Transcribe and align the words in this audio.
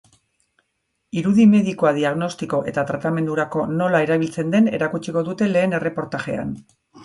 Irudi 1.21 1.45
medikoa 1.51 1.91
diagnostiko 1.97 2.63
eta 2.73 2.85
tratamendurako 2.93 3.69
nola 3.77 4.03
erabiltzen 4.09 4.53
den 4.59 4.73
erakutsiko 4.81 5.27
dute 5.33 5.55
lehen 5.57 5.81
erreportajean. 5.83 6.55